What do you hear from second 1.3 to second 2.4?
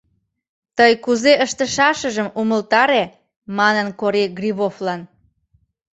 ыштышашыжым